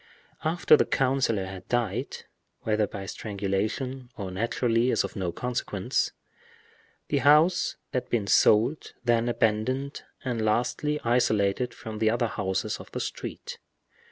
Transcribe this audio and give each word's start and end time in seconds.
After 0.43 0.75
the 0.75 0.85
councilor 0.85 1.45
had 1.45 1.67
died—whether 1.67 2.87
by 2.87 3.05
strangulation 3.05 4.09
or 4.17 4.31
naturally 4.31 4.89
is 4.89 5.03
of 5.03 5.15
no 5.15 5.31
consequence—the 5.31 7.17
house 7.19 7.75
had 7.93 8.09
been 8.09 8.25
sold, 8.25 8.93
then 9.05 9.29
abandoned, 9.29 10.01
and 10.25 10.43
lastly 10.43 10.99
isolated 11.03 11.75
from 11.75 11.99
the 11.99 12.09
other 12.09 12.25
houses 12.25 12.79
of 12.79 12.91
the 12.93 12.99
street. 12.99 13.59